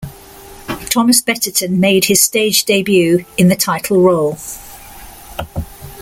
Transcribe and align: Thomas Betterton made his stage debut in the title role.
Thomas 0.89 1.21
Betterton 1.21 1.79
made 1.79 2.05
his 2.05 2.23
stage 2.23 2.63
debut 2.63 3.23
in 3.37 3.49
the 3.49 3.55
title 3.55 4.01
role. 4.01 4.39